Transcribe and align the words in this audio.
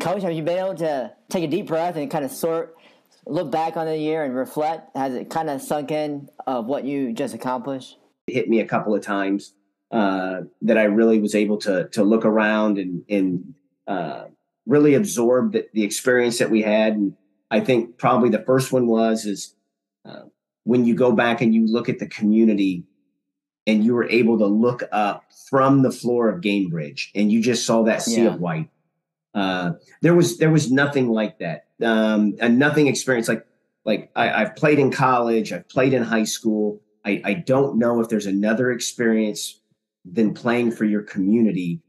Coach, 0.00 0.22
have 0.22 0.32
you 0.32 0.42
been 0.42 0.58
able 0.58 0.74
to 0.76 1.12
take 1.28 1.44
a 1.44 1.46
deep 1.46 1.66
breath 1.66 1.96
and 1.96 2.10
kind 2.10 2.24
of 2.24 2.30
sort, 2.30 2.76
look 3.26 3.50
back 3.50 3.76
on 3.76 3.86
the 3.86 3.96
year 3.96 4.24
and 4.24 4.34
reflect? 4.34 4.96
Has 4.96 5.14
it 5.14 5.30
kind 5.30 5.48
of 5.48 5.62
sunk 5.62 5.90
in 5.90 6.28
of 6.46 6.66
what 6.66 6.84
you 6.84 7.12
just 7.12 7.34
accomplished? 7.34 7.98
It 8.26 8.34
hit 8.34 8.48
me 8.48 8.60
a 8.60 8.66
couple 8.66 8.94
of 8.94 9.02
times 9.02 9.54
uh, 9.90 10.42
that 10.62 10.78
I 10.78 10.84
really 10.84 11.20
was 11.20 11.34
able 11.34 11.58
to 11.58 11.88
to 11.90 12.02
look 12.02 12.24
around 12.24 12.78
and 12.78 13.04
and 13.08 13.54
uh, 13.86 14.24
really 14.66 14.94
absorb 14.94 15.52
the, 15.52 15.66
the 15.72 15.84
experience 15.84 16.38
that 16.38 16.50
we 16.50 16.62
had. 16.62 16.94
And 16.94 17.16
I 17.50 17.60
think 17.60 17.98
probably 17.98 18.30
the 18.30 18.42
first 18.42 18.72
one 18.72 18.86
was 18.86 19.24
is 19.24 19.54
uh, 20.04 20.22
when 20.64 20.84
you 20.84 20.94
go 20.94 21.12
back 21.12 21.40
and 21.40 21.54
you 21.54 21.66
look 21.66 21.88
at 21.88 21.98
the 21.98 22.08
community 22.08 22.84
and 23.66 23.84
you 23.84 23.94
were 23.94 24.08
able 24.08 24.38
to 24.38 24.46
look 24.46 24.82
up 24.90 25.24
from 25.48 25.82
the 25.82 25.90
floor 25.90 26.28
of 26.28 26.40
Gainbridge 26.40 27.10
and 27.14 27.30
you 27.30 27.40
just 27.40 27.64
saw 27.64 27.84
that 27.84 28.02
sea 28.02 28.22
yeah. 28.22 28.34
of 28.34 28.40
white. 28.40 28.68
Uh, 29.34 29.72
there 30.00 30.14
was 30.14 30.38
there 30.38 30.50
was 30.50 30.70
nothing 30.70 31.08
like 31.08 31.38
that, 31.38 31.66
um, 31.82 32.34
and 32.40 32.58
nothing 32.58 32.86
experience 32.86 33.28
like 33.28 33.46
like 33.84 34.10
I, 34.16 34.26
have 34.26 34.56
played 34.56 34.78
in 34.78 34.90
college, 34.90 35.52
I've 35.52 35.68
played 35.68 35.92
in 35.92 36.02
high 36.02 36.24
school. 36.24 36.80
I, 37.04 37.20
I 37.24 37.34
don't 37.34 37.78
know 37.78 38.00
if 38.00 38.08
there's 38.08 38.26
another 38.26 38.72
experience 38.72 39.60
than 40.04 40.32
playing 40.32 40.72
for 40.72 40.84
your 40.84 41.02
community 41.02 41.80